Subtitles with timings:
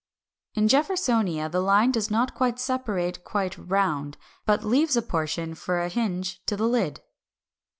[0.55, 5.89] In Jeffersonia, the line does not separate quite round, but leaves a portion for a
[5.89, 7.01] hinge to the lid.